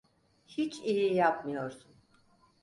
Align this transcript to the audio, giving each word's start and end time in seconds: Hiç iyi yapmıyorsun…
Hiç 0.47 0.79
iyi 0.83 1.13
yapmıyorsun… 1.15 1.95